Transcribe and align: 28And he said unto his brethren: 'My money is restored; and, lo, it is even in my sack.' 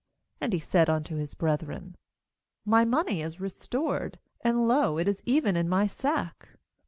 28And 0.41 0.53
he 0.53 0.57
said 0.59 0.89
unto 0.89 1.15
his 1.17 1.35
brethren: 1.35 1.95
'My 2.65 2.83
money 2.83 3.21
is 3.21 3.39
restored; 3.39 4.17
and, 4.43 4.67
lo, 4.67 4.97
it 4.97 5.07
is 5.07 5.21
even 5.27 5.55
in 5.55 5.69
my 5.69 5.85
sack.' 5.85 6.49